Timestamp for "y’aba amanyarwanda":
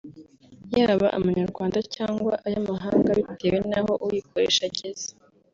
0.77-1.79